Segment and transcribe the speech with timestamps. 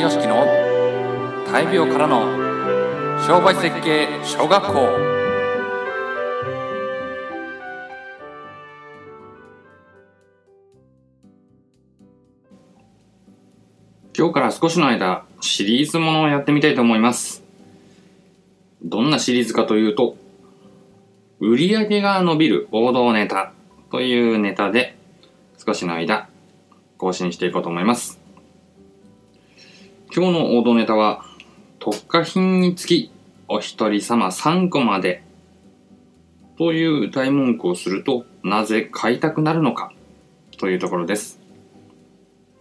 [0.00, 0.46] 井良樹の
[1.52, 2.22] 大病からの
[3.26, 4.72] 商売設計小学校
[14.16, 17.42] 今日から少しの間シリーズものをやってみたいと思います
[18.82, 20.16] どんなシリーズかというと
[21.40, 23.52] 売り上げが伸びる王道ネタ
[23.90, 24.96] というネタで
[25.58, 26.30] 少しの間
[26.96, 28.19] 更新していこうと思います
[30.12, 31.24] 今日の王道ネタは
[31.78, 33.12] 特価品につき
[33.46, 35.22] お一人様3個まで
[36.58, 39.92] という歌い文句をするとなぜ買いたくなるのか
[40.58, 41.38] というところです。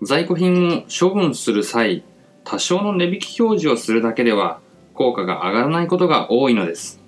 [0.03, 2.03] 在庫品を処分する際
[2.43, 4.59] 多少の値引き表示をするだけでは
[4.93, 7.01] 効果が上がらないことが多いのです。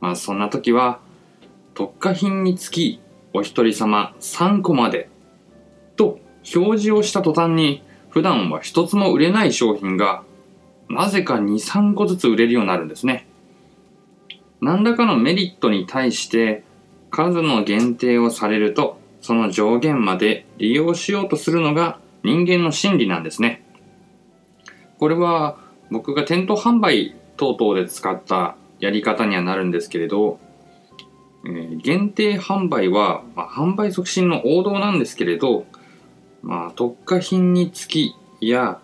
[0.00, 1.00] まあそんな時は
[1.74, 3.00] 特価品につき
[3.32, 5.08] お一人様3個まで
[5.96, 6.20] と
[6.54, 7.82] 表示をした途端に
[8.14, 10.22] 普段は一つも売れない商品が
[10.88, 13.26] なぜか2、3個ずつ売れるようになるんですね。
[14.60, 16.62] 何らかのメリットに対して
[17.10, 23.64] 数の限定をされるとその上限まで利用しようとするのが人間の心理なんですね。
[25.00, 25.58] これは
[25.90, 30.38] 僕が店頭販売等々で使ったやり方にはなるんですけれど、
[31.46, 35.66] えー、限定販売は、まあ、販売促進の王道なんですけれど、
[36.44, 38.78] まあ、特価品につきや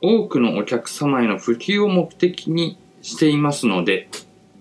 [0.00, 4.08] 多くのお客様への普及を目的にしていますので、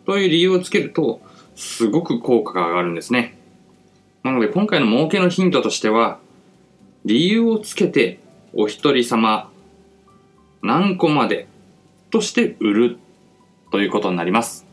[0.05, 1.21] という理由をつけると、
[1.55, 3.37] すごく効果が上がるんですね。
[4.23, 6.19] なので今回の儲けのヒントとしては、
[7.05, 8.19] 理由をつけて
[8.53, 9.49] お一人様
[10.61, 11.47] 何個まで
[12.11, 12.97] として売る
[13.71, 14.67] ということになります。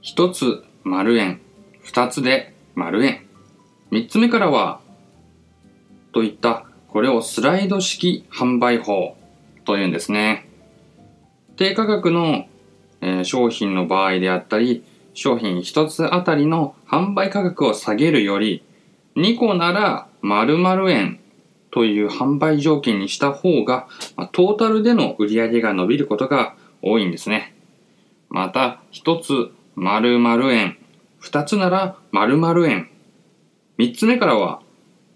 [0.00, 1.40] 一つ丸円、
[1.82, 3.26] 二つで丸円。
[3.90, 4.80] 三つ目からは、
[6.14, 9.16] といったこれをスライド式販売法
[9.64, 10.48] というんですね。
[11.56, 12.46] 低価格の、
[13.00, 18.62] え、商品の場合であったり、商品一つあたりの販売価格を下げるより、
[19.16, 21.20] 2個なら〇〇円
[21.72, 23.88] という販売条件にした方が、
[24.30, 27.56] トータルでの売り上げが伸びることが多いんですね。
[28.28, 30.76] また、一つ〇〇円、
[31.18, 32.88] 二つなら〇〇円、
[33.78, 34.60] 三つ目からは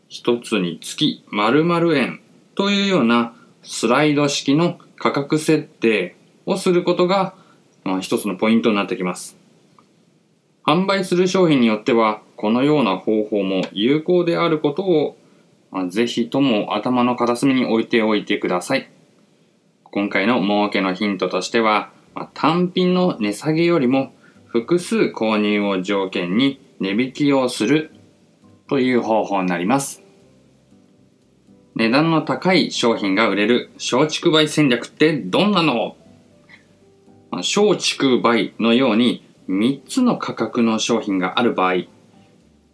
[0.08, 2.20] 一つにつき〇〇円
[2.54, 7.34] というようなスライド式の価格設定をすることが、
[8.00, 9.36] 一つのポイントになってきます。
[10.64, 15.16] 販売する商品によっては、このような方法も有効であることを、
[15.88, 18.90] ぜひとも頭の片隅に置いておいてください。
[19.84, 21.90] 今回の儲けのヒントとしては、
[22.32, 24.14] 単品の値下げよりも
[24.46, 27.90] 複数購入を条件に値引きをする
[28.68, 30.02] という方法になります。
[31.74, 35.96] 値段の高い商品が売れる松竹梅戦略ってどんなの？
[37.30, 41.84] 松竹梅のように3つの価格の商品がある場合、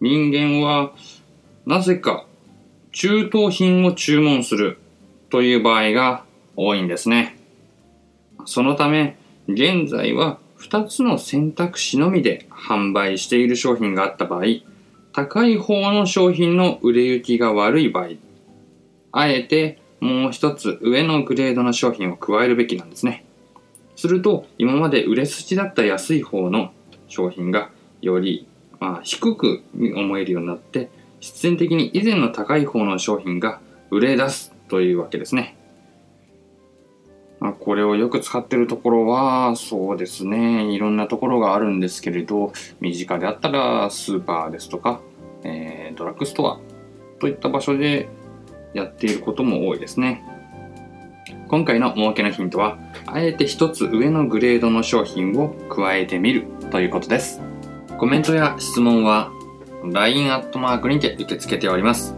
[0.01, 0.93] 人間は
[1.67, 2.27] なぜか
[2.93, 4.79] 中等品を注文する
[5.31, 6.25] という場合が
[6.57, 7.37] 多いんですね。
[8.47, 9.17] そのため、
[9.49, 14.45] 現在は2つの選択肢のみで販売している商品があった場合、
[15.15, 18.09] 高い方の商品の売れ行きが悪い場合、
[19.13, 23.25] あえてもう一つ上のグレードの商品を加えるべきなんですね。
[23.95, 26.73] すると、今まで売れ筋だった安い方の
[27.07, 27.71] 商品が
[28.03, 28.49] より、
[28.81, 33.61] まあ、低く思えるようになって、必然的に以前の高い方の商品が
[33.93, 35.57] 売れ出すというわけですね。
[37.45, 45.03] まあ、これをよく使ってるところは、そうですね、いろんなところがあるんですけれど、身近であったらスーパーですとか、
[45.43, 46.59] えー、ドラッグストア
[47.21, 48.09] といった場所で
[48.73, 50.25] やっていることも多いですね。
[51.49, 57.43] 今回の儲けのヒントは、あえて一つ上のグレードの商品を加えてみるということです。
[57.99, 59.31] コメントや質問は
[59.85, 62.15] LINE アットマークにて受け付けております。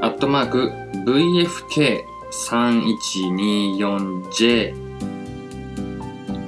[0.00, 0.72] アットマーク
[1.04, 4.74] VFK 3124J